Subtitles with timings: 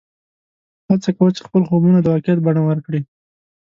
[0.87, 2.99] هڅه کوه چې خپل خوبونه د واقعیت بڼه ورکړې